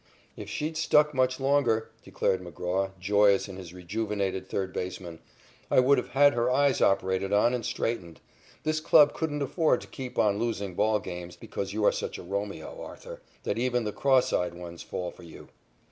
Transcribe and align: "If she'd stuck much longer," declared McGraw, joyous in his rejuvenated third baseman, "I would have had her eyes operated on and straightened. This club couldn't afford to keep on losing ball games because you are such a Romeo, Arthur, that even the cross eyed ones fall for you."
"If 0.35 0.49
she'd 0.49 0.77
stuck 0.77 1.13
much 1.13 1.39
longer," 1.39 1.91
declared 2.03 2.41
McGraw, 2.41 2.89
joyous 2.99 3.47
in 3.47 3.55
his 3.57 3.71
rejuvenated 3.71 4.47
third 4.49 4.73
baseman, 4.73 5.19
"I 5.69 5.79
would 5.79 5.99
have 5.99 6.07
had 6.07 6.33
her 6.33 6.49
eyes 6.49 6.81
operated 6.81 7.31
on 7.31 7.53
and 7.53 7.63
straightened. 7.63 8.19
This 8.63 8.79
club 8.79 9.13
couldn't 9.13 9.43
afford 9.43 9.79
to 9.81 9.87
keep 9.87 10.17
on 10.17 10.39
losing 10.39 10.73
ball 10.73 10.97
games 10.97 11.35
because 11.35 11.73
you 11.73 11.85
are 11.85 11.91
such 11.91 12.17
a 12.17 12.23
Romeo, 12.23 12.81
Arthur, 12.81 13.21
that 13.43 13.59
even 13.59 13.83
the 13.83 13.93
cross 13.93 14.33
eyed 14.33 14.55
ones 14.55 14.81
fall 14.81 15.11
for 15.11 15.21
you." 15.21 15.49